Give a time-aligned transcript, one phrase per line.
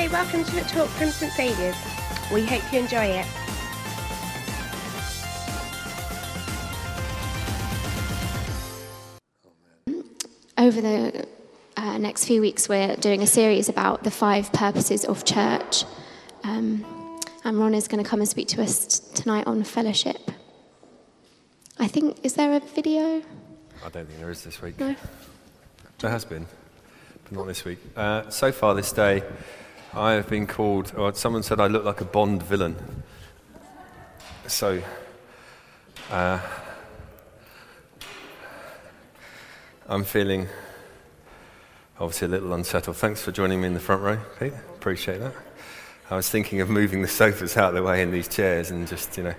[0.00, 1.76] Hi, welcome to a talk from St Saviour's.
[2.32, 3.26] We hope you enjoy it.
[10.56, 11.26] Over the
[11.76, 15.84] uh, next few weeks, we're doing a series about the five purposes of church.
[16.44, 16.82] Um,
[17.44, 20.30] and Ron is going to come and speak to us t- tonight on fellowship.
[21.78, 23.22] I think, is there a video?
[23.84, 24.80] I don't think there is this week.
[24.80, 24.96] No?
[25.98, 26.46] There has been,
[27.24, 27.80] but not this week.
[27.94, 29.22] Uh, so far this day,
[29.92, 32.76] I have been called, or someone said I look like a Bond villain.
[34.46, 34.80] So,
[36.12, 36.38] uh,
[39.88, 40.46] I'm feeling
[41.98, 42.98] obviously a little unsettled.
[42.98, 44.52] Thanks for joining me in the front row, Pete.
[44.76, 45.34] Appreciate that.
[46.08, 48.86] I was thinking of moving the sofas out of the way in these chairs and
[48.86, 49.34] just, you know,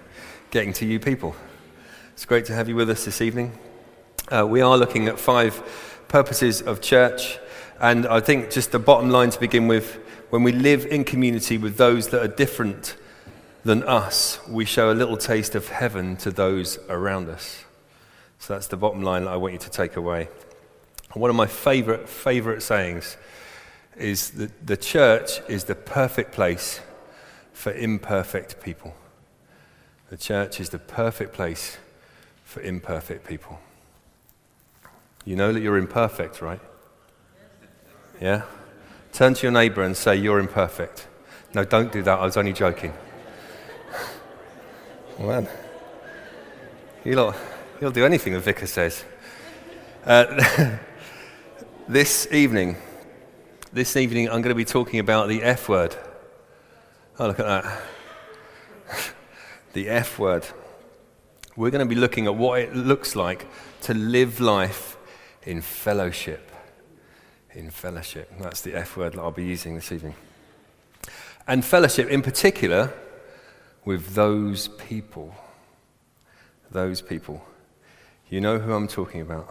[0.52, 1.34] getting to you people.
[2.12, 3.58] It's great to have you with us this evening.
[4.30, 5.64] Uh, we are looking at five
[6.10, 7.40] purposes of church,
[7.80, 9.98] and I think just the bottom line to begin with
[10.32, 12.96] when we live in community with those that are different
[13.66, 17.66] than us, we show a little taste of heaven to those around us.
[18.40, 20.30] So that's the bottom line that I want you to take away.
[21.14, 23.18] One of my favorite, favorite sayings
[23.98, 26.80] is that the church is the perfect place
[27.52, 28.96] for imperfect people.
[30.10, 31.78] The church is the perfect place
[32.46, 33.60] for imperfect people.
[35.26, 36.62] You know that you're imperfect, right?
[38.22, 38.44] Yeah?
[39.12, 41.08] Turn to your neighbor and say, You're imperfect.
[41.54, 42.20] No, don't do that.
[42.20, 42.94] I was only joking.
[45.20, 45.48] Man,
[47.04, 47.36] you'll,
[47.80, 49.04] you'll do anything the vicar says.
[50.06, 50.78] Uh,
[51.88, 52.78] this evening,
[53.74, 55.96] this evening, I'm going to be talking about the F word.
[57.20, 57.82] Oh, look at that.
[59.74, 60.46] the F word.
[61.58, 63.46] We're going to be looking at what it looks like
[63.82, 64.98] to live life
[65.44, 66.51] in fellowship.
[67.54, 68.32] In fellowship.
[68.40, 70.16] That's the F word that I'll be using this evening.
[71.48, 72.94] And fellowship in particular
[73.84, 75.36] with those people.
[76.72, 77.44] Those people.
[78.30, 79.50] You know who I'm talking about?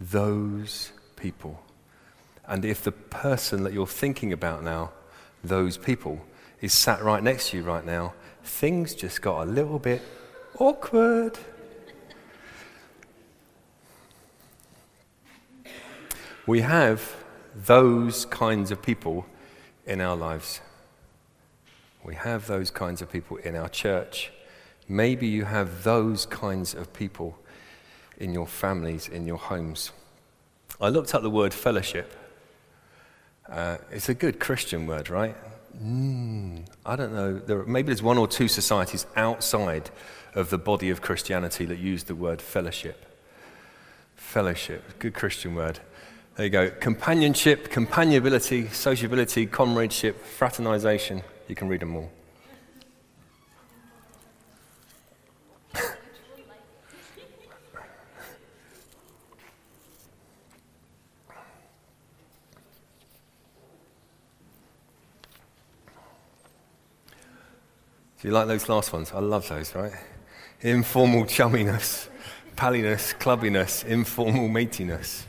[0.00, 1.62] Those people.
[2.46, 4.92] And if the person that you're thinking about now,
[5.44, 6.24] those people,
[6.62, 10.00] is sat right next to you right now, things just got a little bit
[10.58, 11.38] awkward.
[16.46, 17.14] We have
[17.54, 19.26] those kinds of people
[19.86, 20.60] in our lives.
[22.04, 24.32] We have those kinds of people in our church.
[24.88, 27.38] Maybe you have those kinds of people
[28.18, 29.92] in your families, in your homes.
[30.80, 32.12] I looked up the word fellowship.
[33.48, 35.36] Uh, it's a good Christian word, right?
[35.80, 37.38] Mm, I don't know.
[37.38, 39.90] There, maybe there's one or two societies outside
[40.34, 43.06] of the body of Christianity that use the word fellowship.
[44.16, 45.78] Fellowship, good Christian word.
[46.34, 46.70] There you go.
[46.70, 51.22] Companionship, companionability, sociability, comradeship, fraternization.
[51.46, 52.10] You can read them all.
[68.22, 69.10] Do you like those last ones?
[69.12, 69.92] I love those, right?
[70.60, 72.08] Informal chumminess,
[72.56, 75.24] palliness, clubbiness, informal meatiness.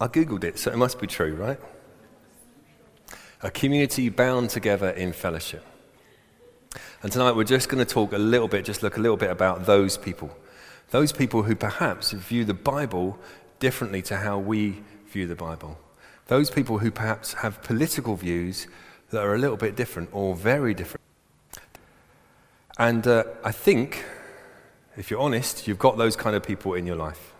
[0.00, 1.60] I googled it, so it must be true, right?
[3.42, 5.64] A community bound together in fellowship.
[7.02, 9.30] And tonight we're just going to talk a little bit, just look a little bit
[9.30, 10.34] about those people.
[10.90, 13.18] Those people who perhaps view the Bible
[13.58, 15.78] differently to how we view the Bible.
[16.28, 18.68] Those people who perhaps have political views
[19.10, 21.02] that are a little bit different or very different.
[22.78, 24.04] And uh, I think,
[24.96, 27.34] if you're honest, you've got those kind of people in your life.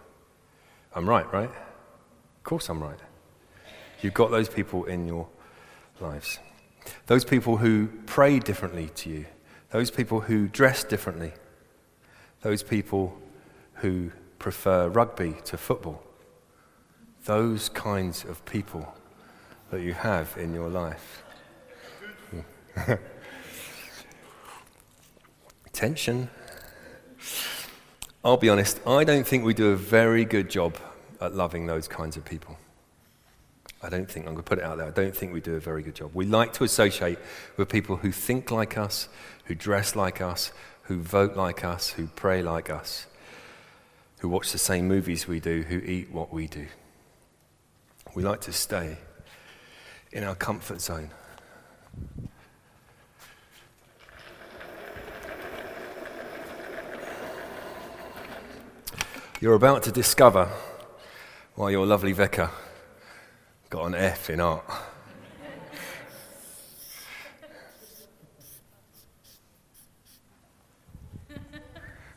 [0.94, 1.50] I'm right, right?
[2.41, 2.99] Of course I'm right.
[4.01, 5.28] You've got those people in your
[6.01, 6.39] lives.
[7.06, 9.27] Those people who pray differently to you.
[9.69, 11.34] Those people who dress differently.
[12.41, 13.21] Those people
[13.75, 16.03] who prefer rugby to football.
[17.27, 18.95] Those kinds of people
[19.71, 21.22] that you have in your life.
[25.75, 26.31] Tension.
[28.25, 30.78] I'll be honest, I don't think we do a very good job
[31.21, 32.57] at loving those kinds of people.
[33.83, 35.55] I don't think, I'm going to put it out there, I don't think we do
[35.55, 36.11] a very good job.
[36.15, 37.19] We like to associate
[37.57, 39.09] with people who think like us,
[39.45, 40.53] who dress like us,
[40.83, 43.07] who vote like us, who pray like us,
[44.19, 46.67] who watch the same movies we do, who eat what we do.
[48.15, 48.99] We like to stay
[50.13, 51.11] in our comfort zone.
[59.41, 60.51] You're about to discover
[61.60, 62.48] well, your lovely vicar
[63.68, 64.65] got an F in art.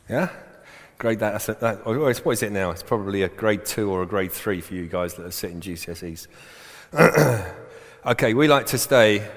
[0.08, 0.30] yeah?
[0.96, 2.70] Grade that, that's a, that oh, what is it now?
[2.70, 5.60] It's probably a grade two or a grade three for you guys that are sitting
[5.60, 6.26] GCSEs.
[8.06, 9.28] okay, we like to stay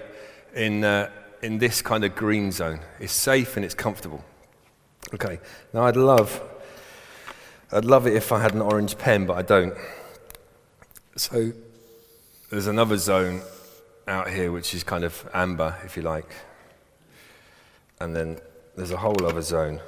[0.55, 1.09] in, uh,
[1.41, 2.79] in this kind of green zone.
[3.01, 4.23] It's safe and it's comfortable.
[5.13, 5.41] Okay,
[5.73, 6.41] now I'd love,
[7.73, 9.75] I'd love it if I had an orange pen, but I don't.
[11.17, 11.51] So
[12.51, 13.41] there's another zone
[14.07, 16.31] out here which is kind of amber, if you like.
[17.99, 18.37] And then
[18.75, 19.81] there's a whole other zone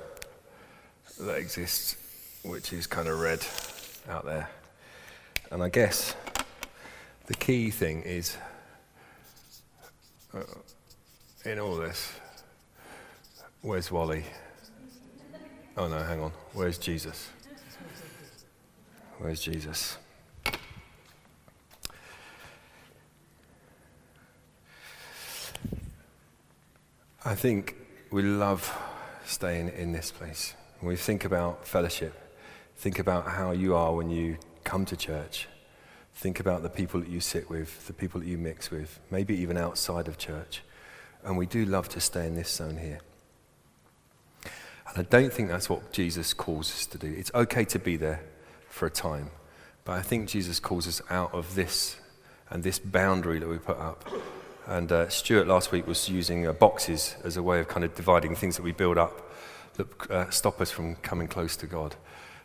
[1.19, 1.97] that exists
[2.41, 3.45] which is kind of red
[4.09, 4.49] out there.
[5.51, 6.15] And I guess
[7.27, 8.35] the key thing is
[10.33, 10.41] uh,
[11.45, 12.11] in all this,
[13.61, 14.23] where's Wally?
[15.77, 16.31] Oh no, hang on.
[16.53, 17.29] Where's Jesus?
[19.19, 19.97] Where's Jesus?
[27.25, 27.75] I think
[28.11, 28.73] we love
[29.25, 30.53] staying in this place.
[30.79, 32.13] When we think about fellowship,
[32.77, 35.49] think about how you are when you come to church.
[36.13, 39.35] Think about the people that you sit with, the people that you mix with, maybe
[39.35, 40.63] even outside of church.
[41.21, 43.01] And we do love to stay in this zone here.
[44.87, 47.13] And I don't think that's what Jesus calls us to do.
[47.17, 48.23] It's okay to be there
[48.69, 49.31] for a time,
[49.83, 51.97] but I think Jesus calls us out of this
[52.49, 54.09] and this boundary that we put up
[54.69, 57.95] and uh, Stuart last week was using uh, boxes as a way of kind of
[57.95, 59.31] dividing things that we build up
[59.73, 61.95] that uh, stop us from coming close to God.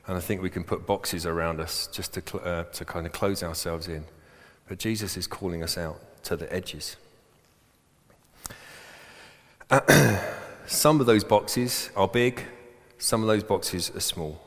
[0.06, 3.04] And I think we can put boxes around us just to, cl- uh, to kind
[3.04, 4.04] of close ourselves in.
[4.66, 6.96] But Jesus is calling us out to the edges.
[10.66, 12.42] some of those boxes are big,
[12.96, 14.40] some of those boxes are small.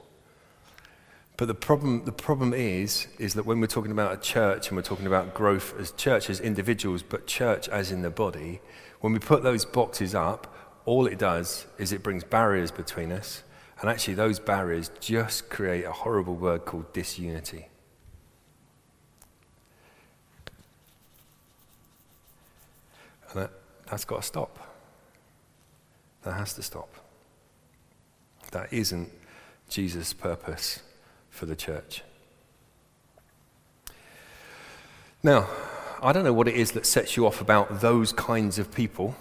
[1.38, 4.75] But the problem, the problem is, is that when we're talking about a church and
[4.75, 8.60] we're talking about growth as church as individuals, but church as in the body,
[9.01, 10.51] when we put those boxes up,
[10.86, 13.44] all it does is it brings barriers between us.
[13.80, 17.68] And actually, those barriers just create a horrible word called disunity.
[23.30, 23.51] And that,
[23.88, 24.57] that's got to stop.
[26.24, 26.89] That has to stop.
[28.50, 29.12] That isn't
[29.69, 30.81] Jesus' purpose
[31.38, 32.01] for the church.
[35.22, 35.48] Now,
[36.01, 39.16] I don't know what it is that sets you off about those kinds of people,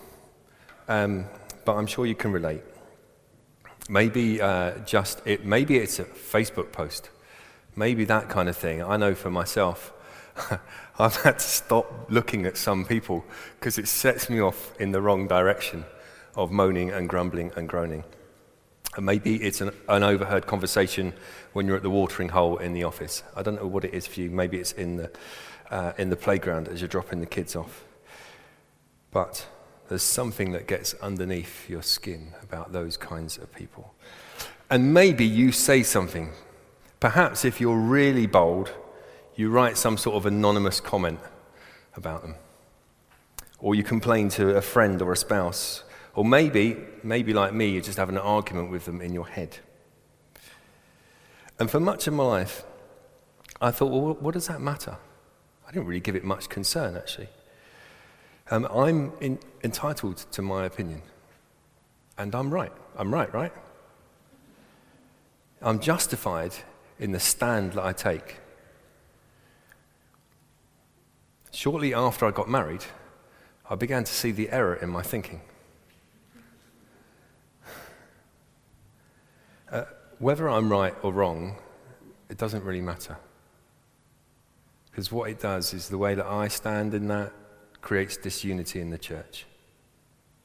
[0.88, 1.26] um,
[1.64, 2.62] but I'm sure you can relate.
[3.88, 7.10] Maybe uh, just it, maybe it's a Facebook post,
[7.76, 8.82] maybe that kind of thing.
[8.82, 9.92] I know for myself,
[10.98, 13.24] I've had to stop looking at some people
[13.58, 15.84] because it sets me off in the wrong direction
[16.34, 18.04] of moaning and grumbling and groaning.
[18.96, 21.12] And maybe it's an, an, overheard conversation
[21.52, 23.22] when you're at the watering hole in the office.
[23.36, 24.30] I don't know what it is for you.
[24.30, 25.10] Maybe it's in the,
[25.70, 27.84] uh, in the playground as you're dropping the kids off.
[29.10, 29.46] But
[29.88, 33.94] there's something that gets underneath your skin about those kinds of people.
[34.70, 36.32] And maybe you say something.
[36.98, 38.72] Perhaps if you're really bold,
[39.34, 41.20] you write some sort of anonymous comment
[41.94, 42.34] about them.
[43.58, 45.84] Or you complain to a friend or a spouse
[46.16, 49.58] or maybe, maybe like me, you're just have an argument with them in your head.
[51.58, 52.64] And for much of my life,
[53.60, 54.96] I thought, well, what does that matter?
[55.68, 57.28] I didn't really give it much concern, actually.
[58.50, 61.02] Um, I'm in, entitled to my opinion.
[62.16, 62.72] And I'm right.
[62.96, 63.52] I'm right, right?
[65.60, 66.54] I'm justified
[66.98, 68.36] in the stand that I take.
[71.50, 72.84] Shortly after I got married,
[73.68, 75.42] I began to see the error in my thinking.
[80.18, 81.56] Whether I'm right or wrong,
[82.28, 83.16] it doesn't really matter.
[84.90, 87.32] Because what it does is the way that I stand in that
[87.82, 89.44] creates disunity in the church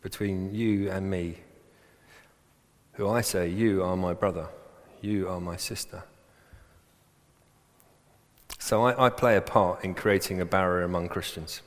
[0.01, 1.37] between you and me.
[2.93, 4.49] Who I say, You are my brother,
[5.01, 6.03] you are my sister.
[8.59, 11.61] So I, I play a part in creating a barrier among Christians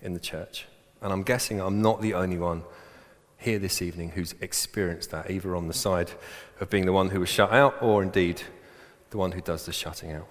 [0.00, 0.66] in the church.
[1.02, 2.62] And I'm guessing I'm not the only one
[3.42, 6.10] here this evening who's experienced that, either on the side
[6.60, 8.42] of being the one who was shut out or indeed
[9.10, 10.28] the one who does the shutting out.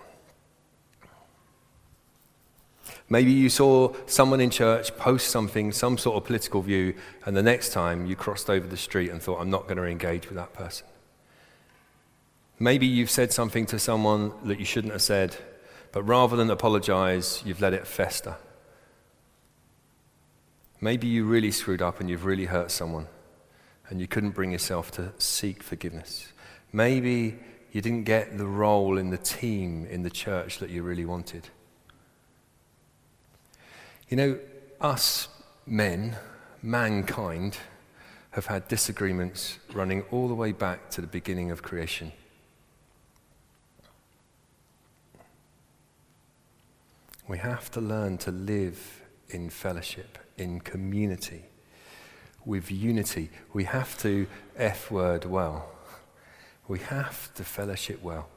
[3.09, 7.43] Maybe you saw someone in church post something, some sort of political view, and the
[7.43, 10.37] next time you crossed over the street and thought, I'm not going to engage with
[10.37, 10.87] that person.
[12.57, 15.35] Maybe you've said something to someone that you shouldn't have said,
[15.91, 18.37] but rather than apologize, you've let it fester.
[20.83, 23.07] Maybe you really screwed up and you've really hurt someone
[23.87, 26.33] and you couldn't bring yourself to seek forgiveness.
[26.73, 27.37] Maybe
[27.71, 31.49] you didn't get the role in the team in the church that you really wanted.
[34.09, 34.39] You know,
[34.81, 35.27] us
[35.65, 36.17] men,
[36.63, 37.57] mankind,
[38.31, 42.11] have had disagreements running all the way back to the beginning of creation.
[47.27, 51.43] We have to learn to live in fellowship, in community,
[52.43, 53.29] with unity.
[53.53, 55.69] We have to F word well.
[56.67, 58.27] We have to fellowship well.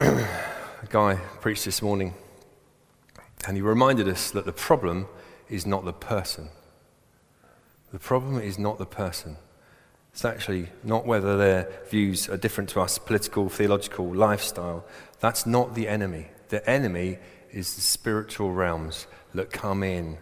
[0.00, 0.26] A
[0.90, 2.14] guy preached this morning,
[3.46, 5.06] and he reminded us that the problem
[5.48, 6.48] is not the person.
[7.92, 9.36] The problem is not the person.
[10.12, 14.84] It's actually not whether their views are different to us, political, theological, lifestyle.
[15.20, 16.28] That's not the enemy.
[16.48, 17.18] The enemy
[17.54, 20.18] is the spiritual realms that come in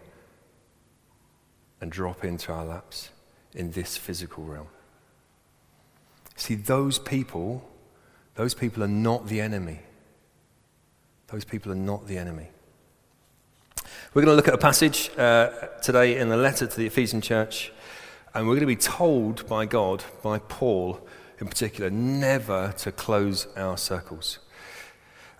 [1.81, 3.09] and drop into our laps
[3.55, 4.67] in this physical realm.
[6.35, 7.67] See, those people,
[8.35, 9.79] those people are not the enemy.
[11.27, 12.49] Those people are not the enemy.
[14.13, 15.49] We're going to look at a passage uh,
[15.81, 17.71] today in the letter to the Ephesian church,
[18.35, 21.05] and we're going to be told by God, by Paul
[21.39, 24.37] in particular, never to close our circles.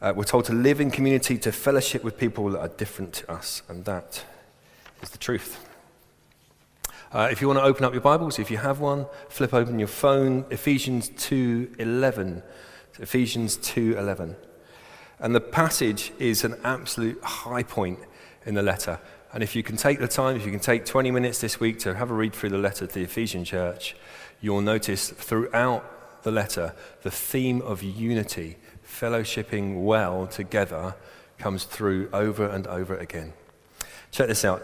[0.03, 3.31] Uh, we're told to live in community, to fellowship with people that are different to
[3.31, 4.25] us, and that
[5.01, 5.65] is the truth.
[7.13, 9.79] Uh, if you want to open up your Bibles, if you have one, flip open
[9.79, 12.43] your phone, Ephesians 2:11.
[12.99, 14.35] Ephesians 2:11.
[15.19, 17.99] And the passage is an absolute high point
[18.45, 18.99] in the letter.
[19.31, 21.79] And if you can take the time, if you can take 20 minutes this week
[21.79, 23.95] to have a read through the letter to the Ephesian church,
[24.41, 28.57] you'll notice throughout the letter the theme of unity,
[28.93, 30.95] fellowshipping well together,
[31.39, 33.33] comes through over and over again.
[34.11, 34.63] Check this out.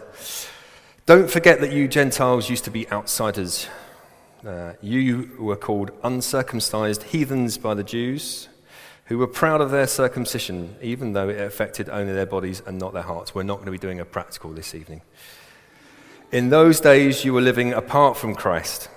[1.06, 3.68] Don't forget that you Gentiles used to be outsiders.
[4.46, 8.48] Uh, you were called uncircumcised heathens by the Jews
[9.06, 12.92] who were proud of their circumcision, even though it affected only their bodies and not
[12.92, 13.34] their hearts.
[13.34, 15.02] We're not going to be doing a practical this evening.
[16.30, 18.88] In those days, you were living apart from Christ.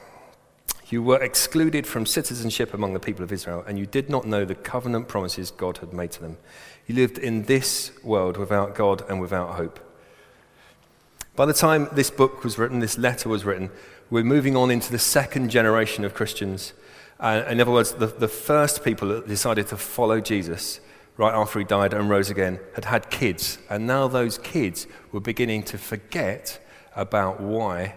[0.93, 4.45] You were excluded from citizenship among the people of Israel, and you did not know
[4.45, 6.37] the covenant promises God had made to them.
[6.85, 9.79] You lived in this world without God and without hope.
[11.35, 13.71] By the time this book was written, this letter was written,
[14.11, 16.73] we're moving on into the second generation of Christians
[17.19, 20.79] uh, in other words, the, the first people that decided to follow Jesus
[21.17, 23.57] right after he died and rose again had had kids.
[23.67, 26.63] And now those kids were beginning to forget
[26.95, 27.95] about why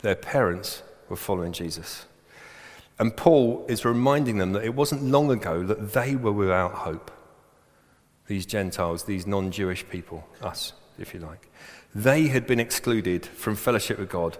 [0.00, 2.06] their parents were following Jesus.
[3.02, 7.10] And Paul is reminding them that it wasn't long ago that they were without hope.
[8.28, 11.50] These Gentiles, these non Jewish people, us, if you like.
[11.94, 14.38] They had been excluded from fellowship with God,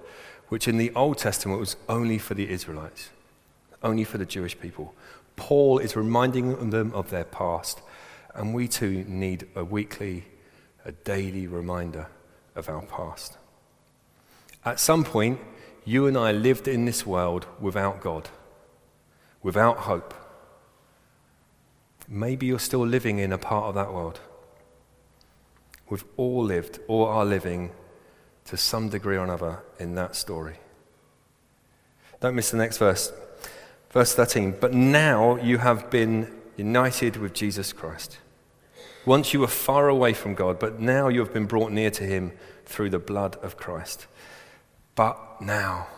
[0.49, 3.11] which in the Old Testament was only for the Israelites
[3.83, 4.95] only for the Jewish people.
[5.37, 7.81] Paul is reminding them of their past,
[8.35, 10.25] and we too need a weekly,
[10.85, 12.09] a daily reminder
[12.55, 13.37] of our past.
[14.65, 15.41] At some point,
[15.85, 18.29] you and I lived in this world without God,
[19.43, 20.15] without hope.
[22.09, 24.21] Maybe you're still living in a part of that world.
[25.89, 27.73] We've all lived or are living
[28.47, 30.57] to some degree or another in that story.
[32.21, 33.13] Don't miss the next verse.
[33.91, 38.19] Verse 13, but now you have been united with Jesus Christ.
[39.05, 42.05] Once you were far away from God, but now you have been brought near to
[42.05, 42.33] him
[42.65, 44.07] through the blood of Christ.
[44.95, 45.89] But now,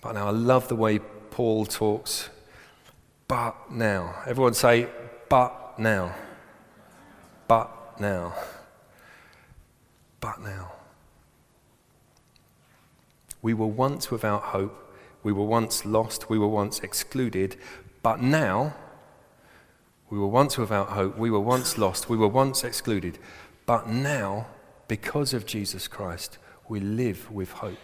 [0.00, 2.30] but now, I love the way Paul talks.
[3.30, 4.16] But now.
[4.26, 4.88] Everyone say,
[5.30, 6.14] but now.
[7.48, 8.34] But now.
[10.20, 10.72] But now.
[13.40, 14.80] We were once without hope
[15.22, 17.56] we were once lost, we were once excluded,
[18.02, 18.74] but now
[20.08, 23.18] we were once without hope, we were once lost, we were once excluded,
[23.66, 24.46] but now,
[24.88, 27.78] because of Jesus Christ, we live with hope.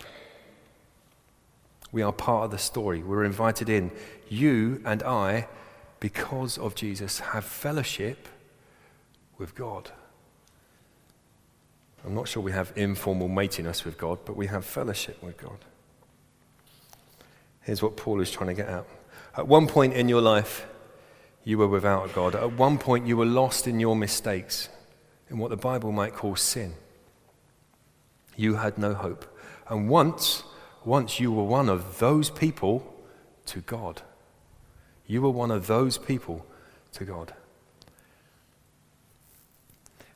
[1.96, 3.02] We are part of the story.
[3.02, 3.90] We're invited in.
[4.28, 5.48] You and I,
[5.98, 8.28] because of Jesus, have fellowship
[9.38, 9.90] with God.
[12.04, 15.56] I'm not sure we have informal matiness with God, but we have fellowship with God.
[17.62, 18.84] Here's what Paul is trying to get at.
[19.34, 20.66] At one point in your life,
[21.44, 22.34] you were without God.
[22.34, 24.68] At one point, you were lost in your mistakes,
[25.30, 26.74] in what the Bible might call sin.
[28.36, 29.24] You had no hope.
[29.70, 30.42] And once,
[30.86, 32.94] once you were one of those people
[33.44, 34.02] to God.
[35.06, 36.46] You were one of those people
[36.92, 37.34] to God.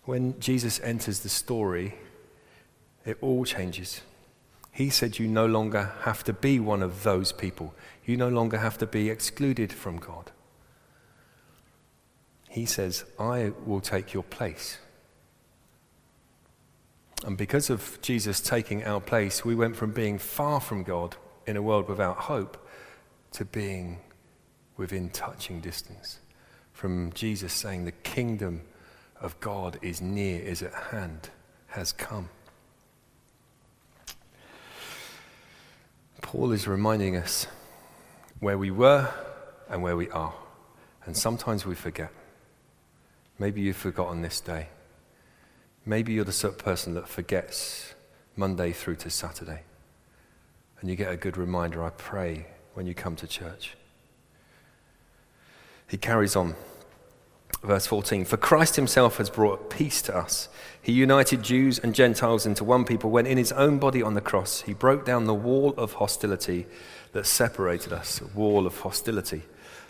[0.04, 1.96] When Jesus enters the story,
[3.04, 4.02] it all changes.
[4.70, 7.74] He said you no longer have to be one of those people.
[8.06, 10.30] You no longer have to be excluded from God.
[12.48, 14.78] He says, I will take your place.
[17.24, 21.56] And because of Jesus taking our place, we went from being far from God in
[21.56, 22.66] a world without hope
[23.32, 23.98] to being
[24.76, 26.18] within touching distance.
[26.72, 28.62] From Jesus saying, The kingdom
[29.20, 31.28] of God is near, is at hand,
[31.68, 32.30] has come.
[36.22, 37.46] Paul is reminding us
[38.38, 39.12] where we were
[39.68, 40.34] and where we are.
[41.04, 42.12] And sometimes we forget.
[43.38, 44.68] Maybe you've forgotten this day.
[45.90, 47.94] Maybe you're the sort of person that forgets
[48.37, 49.62] Monday through to Saturday.
[50.80, 53.75] And you get a good reminder, I pray, when you come to church.
[55.88, 56.54] He carries on.
[57.64, 60.49] Verse 14 For Christ himself has brought peace to us.
[60.80, 64.20] He united Jews and Gentiles into one people when, in his own body on the
[64.20, 66.68] cross, he broke down the wall of hostility
[67.14, 68.20] that separated us.
[68.20, 69.42] A wall of hostility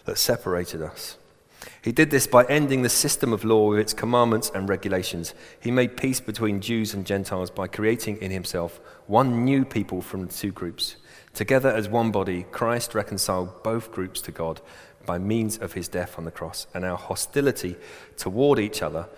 [0.06, 1.18] that separated us.
[1.82, 5.34] He did this by ending the system of law with its commandments and regulations.
[5.60, 10.26] He made peace between Jews and Gentiles by creating in himself one new people from
[10.26, 10.96] the two groups.
[11.34, 14.60] Together as one body, Christ reconciled both groups to God
[15.06, 17.76] by means of his death on the cross, and our hostility
[18.16, 19.08] toward each other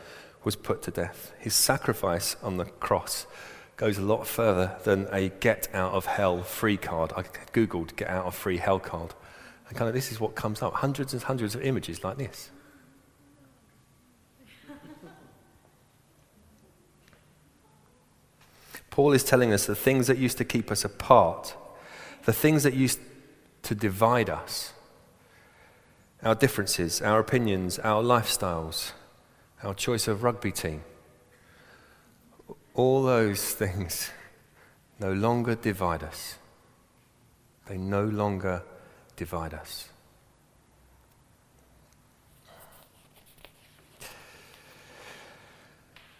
[0.45, 1.33] was put to death.
[1.39, 3.27] His sacrifice on the cross
[3.77, 7.13] goes a lot further than a get out of hell free card.
[7.17, 7.23] I
[7.53, 9.15] googled get out of free hell card.
[9.69, 12.50] And kind of this is what comes up hundreds and hundreds of images like this.
[18.90, 21.57] Paul is telling us the things that used to keep us apart,
[22.25, 23.00] the things that used
[23.62, 24.75] to divide us,
[26.23, 28.92] our differences, our opinions, our lifestyles,
[29.62, 30.85] our choice of rugby team,
[32.75, 34.11] all those things
[35.00, 36.37] no longer divide us.
[37.66, 38.62] They no longer
[39.23, 39.88] divide us.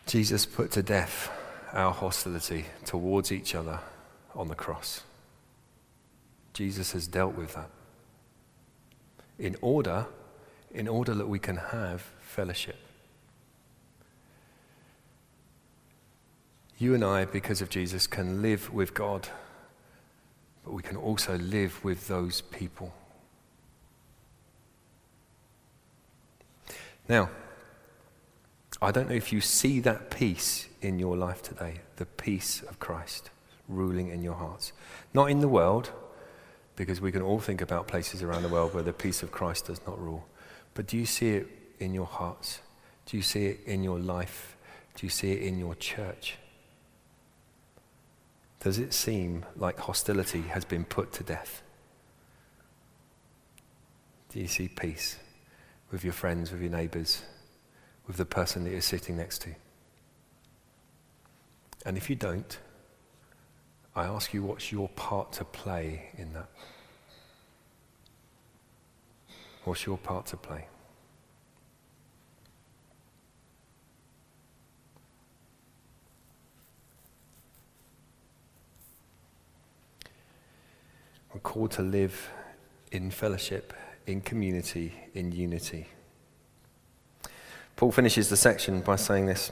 [0.07, 1.29] Jesus put to death
[1.72, 3.81] our hostility towards each other
[4.37, 5.03] on the cross.
[6.53, 7.70] Jesus has dealt with that.
[9.40, 10.07] In order,
[10.72, 12.79] in order that we can have fellowship.
[16.79, 19.29] You and I, because of Jesus, can live with God
[20.64, 22.92] but we can also live with those people.
[27.09, 27.31] Now,
[28.81, 32.79] I don't know if you see that peace in your life today, the peace of
[32.79, 33.31] Christ
[33.68, 34.72] ruling in your hearts.
[35.14, 35.90] Not in the world,
[36.77, 39.66] because we can all think about places around the world where the peace of Christ
[39.66, 40.27] does not rule.
[40.75, 41.48] But do you see it
[41.81, 42.61] in your hearts?
[43.07, 44.57] Do you see it in your life?
[44.96, 46.38] Do you see it in your church?
[48.62, 51.62] Does it seem like hostility has been put to death?
[54.29, 55.16] Do you see peace
[55.90, 57.22] with your friends, with your neighbours,
[58.07, 59.51] with the person that you're sitting next to?
[61.85, 62.57] And if you don't,
[63.96, 66.48] I ask you what's your part to play in that?
[69.64, 70.66] What's your part to play?
[81.33, 82.31] We're called to live
[82.90, 83.73] in fellowship,
[84.07, 85.87] in community, in unity.
[87.77, 89.51] Paul finishes the section by saying this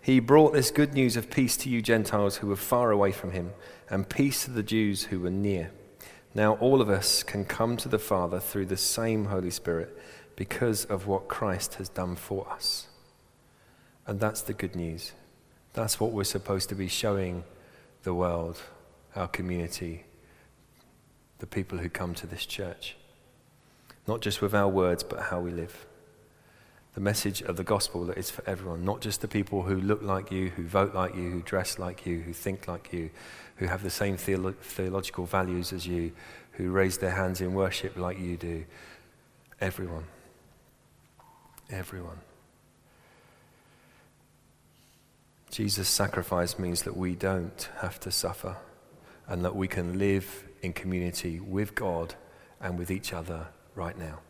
[0.00, 3.30] He brought this good news of peace to you Gentiles who were far away from
[3.30, 3.52] him,
[3.88, 5.70] and peace to the Jews who were near.
[6.34, 9.96] Now all of us can come to the Father through the same Holy Spirit
[10.34, 12.88] because of what Christ has done for us.
[14.06, 15.12] And that's the good news.
[15.74, 17.44] That's what we're supposed to be showing
[18.02, 18.60] the world,
[19.14, 20.04] our community,
[21.42, 22.94] the people who come to this church.
[24.06, 25.86] Not just with our words, but how we live.
[26.94, 30.02] The message of the gospel that is for everyone, not just the people who look
[30.02, 33.10] like you, who vote like you, who dress like you, who think like you,
[33.56, 36.12] who have the same theolo- theological values as you,
[36.52, 38.64] who raise their hands in worship like you do.
[39.60, 40.04] Everyone.
[41.70, 42.20] Everyone.
[45.50, 48.58] Jesus' sacrifice means that we don't have to suffer
[49.26, 52.14] and that we can live in community with God
[52.60, 54.20] and with each other right now.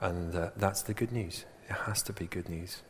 [0.00, 1.44] And uh, that's the good news.
[1.68, 2.82] It has to be good news.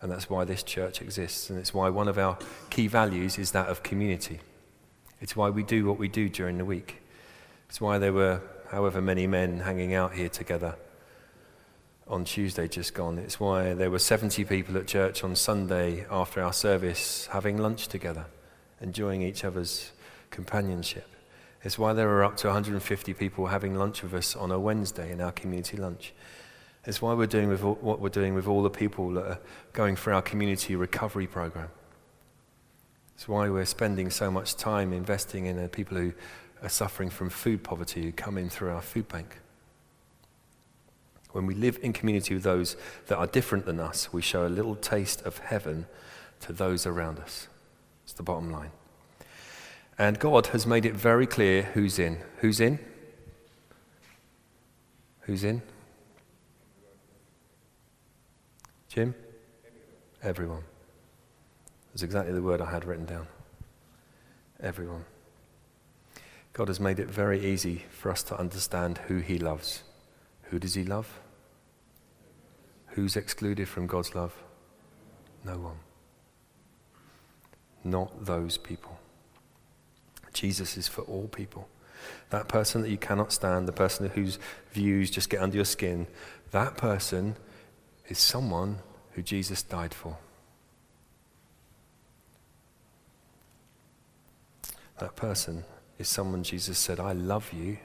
[0.00, 1.50] And that's why this church exists.
[1.50, 2.38] And it's why one of our
[2.70, 4.40] key values is that of community.
[5.20, 7.02] It's why we do what we do during the week.
[7.68, 10.76] It's why there were however many men hanging out here together
[12.06, 13.18] on Tuesday just gone.
[13.18, 17.88] It's why there were 70 people at church on Sunday after our service having lunch
[17.88, 18.26] together,
[18.80, 19.92] enjoying each other's
[20.30, 21.08] companionship.
[21.62, 25.12] It's why there are up to 150 people having lunch with us on a Wednesday
[25.12, 26.14] in our community lunch.
[26.86, 29.38] It's why we're doing with all, what we're doing with all the people that are
[29.74, 31.68] going through our community recovery program.
[33.14, 36.14] It's why we're spending so much time investing in the people who
[36.62, 39.40] are suffering from food poverty who come in through our food bank.
[41.32, 42.76] When we live in community with those
[43.08, 45.86] that are different than us, we show a little taste of heaven
[46.40, 47.48] to those around us.
[48.04, 48.70] It's the bottom line.
[50.00, 52.22] And God has made it very clear who's in.
[52.38, 52.78] Who's in?
[55.20, 55.60] Who's in?
[58.88, 59.14] Jim?
[60.22, 60.62] Everyone.
[61.92, 63.26] That's exactly the word I had written down.
[64.58, 65.04] Everyone.
[66.54, 69.82] God has made it very easy for us to understand who He loves.
[70.44, 71.20] Who does He love?
[72.86, 74.32] Who's excluded from God's love?
[75.44, 75.80] No one.
[77.84, 78.98] Not those people.
[80.40, 81.68] Jesus is for all people.
[82.30, 84.38] That person that you cannot stand, the person whose
[84.72, 86.06] views just get under your skin,
[86.50, 87.36] that person
[88.08, 88.78] is someone
[89.12, 90.16] who Jesus died for.
[94.98, 95.64] That person
[95.98, 97.76] is someone Jesus said, I love you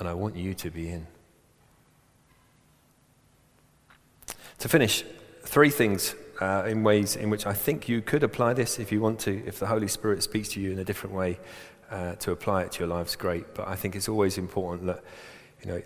[0.00, 1.06] and I want you to be in.
[4.58, 5.04] To finish,
[5.44, 9.00] three things uh, in ways in which I think you could apply this if you
[9.00, 11.38] want to, if the Holy Spirit speaks to you in a different way
[11.90, 13.54] uh, to apply it to your lives, great.
[13.54, 15.02] But I think it's always important that,
[15.62, 15.82] you know,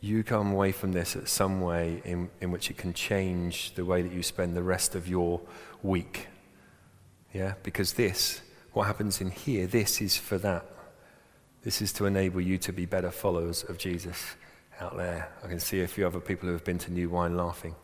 [0.00, 3.84] you come away from this at some way in, in which it can change the
[3.84, 5.40] way that you spend the rest of your
[5.82, 6.26] week.
[7.32, 7.54] Yeah?
[7.62, 10.66] Because this, what happens in here, this is for that.
[11.62, 14.18] This is to enable you to be better followers of Jesus
[14.78, 15.30] out there.
[15.42, 17.76] I can see a few other people who have been to New Wine laughing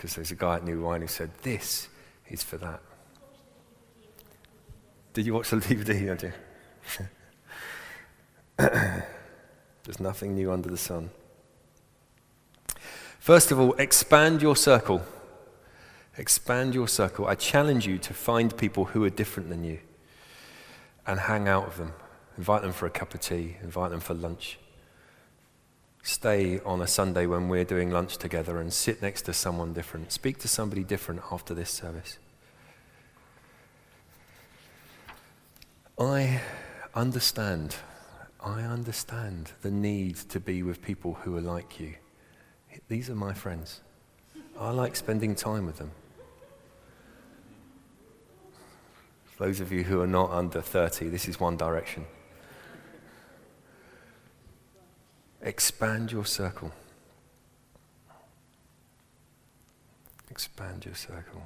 [0.00, 1.90] because there's a guy at New Wine who said, This
[2.26, 2.80] is for that.
[5.12, 6.32] Did you watch the DVD?
[9.84, 11.10] There's nothing new under the sun.
[13.18, 15.02] First of all, expand your circle.
[16.16, 17.26] Expand your circle.
[17.26, 19.80] I challenge you to find people who are different than you
[21.06, 21.92] and hang out with them.
[22.38, 24.58] Invite them for a cup of tea, invite them for lunch.
[26.02, 30.12] Stay on a Sunday when we're doing lunch together and sit next to someone different.
[30.12, 32.18] Speak to somebody different after this service.
[35.98, 36.40] I
[36.94, 37.76] understand,
[38.42, 41.94] I understand the need to be with people who are like you.
[42.88, 43.82] These are my friends.
[44.58, 45.90] I like spending time with them.
[49.38, 52.06] Those of you who are not under 30, this is one direction.
[55.42, 56.70] Expand your circle.
[60.30, 61.42] Expand your circle.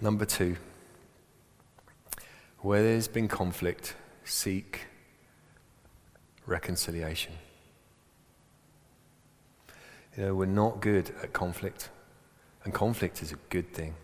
[0.00, 0.56] Number two,
[2.58, 4.82] where there's been conflict, seek
[6.46, 7.32] reconciliation.
[10.16, 11.88] You know, we're not good at conflict,
[12.64, 13.94] and conflict is a good thing.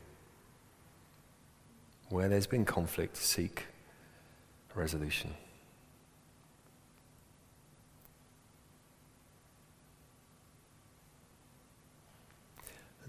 [2.09, 3.67] Where there's been conflict, seek
[4.75, 5.35] resolution.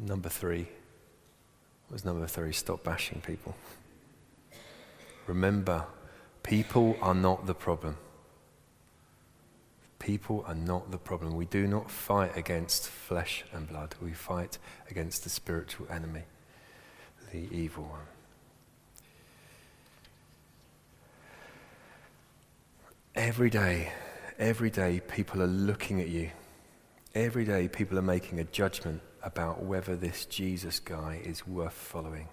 [0.01, 0.67] Number three
[1.89, 3.55] was number three stop bashing people.
[5.27, 5.85] Remember,
[6.43, 7.97] people are not the problem.
[9.99, 11.35] People are not the problem.
[11.35, 13.95] We do not fight against flesh and blood.
[14.01, 14.57] We fight
[14.89, 16.23] against the spiritual enemy,
[17.31, 17.99] the evil one.
[23.13, 23.91] Every day,
[24.39, 26.31] every day, people are looking at you.
[27.13, 32.27] Every day, people are making a judgment about whether this Jesus guy is worth following.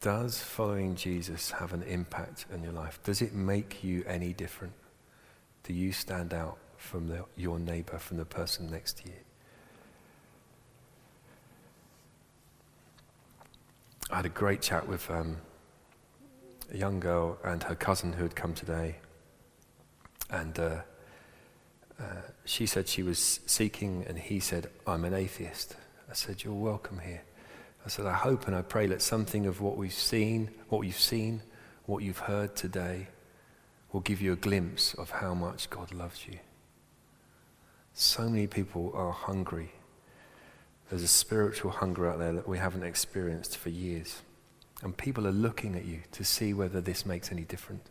[0.00, 2.98] Does following Jesus have an impact on your life?
[3.02, 4.72] Does it make you any different?
[5.64, 9.14] Do you stand out from the, your neighbor, from the person next to you?
[14.10, 15.36] I had a great chat with um,
[16.72, 18.96] a young girl and her cousin who had come today.
[20.30, 20.80] And uh,
[22.00, 22.04] uh,
[22.44, 25.76] she said she was seeking, and he said, I'm an atheist.
[26.08, 27.22] I said, You're welcome here.
[27.84, 30.98] I said, I hope and I pray that something of what we've seen, what you've
[30.98, 31.42] seen,
[31.86, 33.08] what you've heard today,
[33.92, 36.38] will give you a glimpse of how much God loves you.
[37.94, 39.72] So many people are hungry.
[40.88, 44.22] There's a spiritual hunger out there that we haven't experienced for years.
[44.82, 47.88] And people are looking at you to see whether this makes any difference.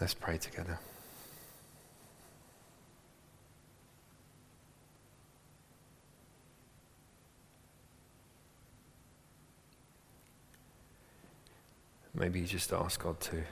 [0.00, 0.78] Let's pray together.
[12.12, 13.42] Maybe you just ask God to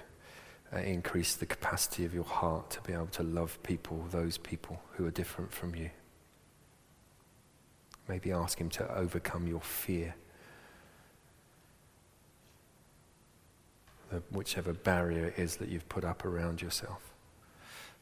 [0.74, 4.80] uh, increase the capacity of your heart to be able to love people, those people
[4.92, 5.90] who are different from you.
[8.08, 10.14] Maybe ask Him to overcome your fear.
[14.30, 17.12] Whichever barrier it is that you've put up around yourself,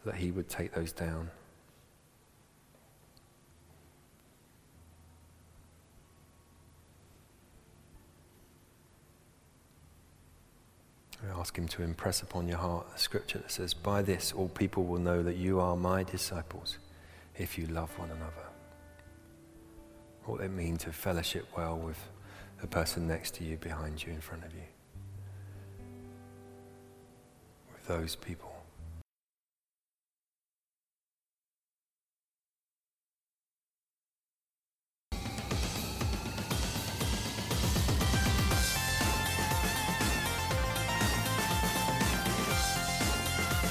[0.04, 1.30] that He would take those down.
[11.24, 14.48] I ask Him to impress upon your heart the scripture that says, By this all
[14.48, 16.78] people will know that you are my disciples
[17.36, 18.46] if you love one another.
[20.24, 21.98] What it means to fellowship well with
[22.60, 24.62] the person next to you, behind you, in front of you.
[27.86, 28.48] Those people.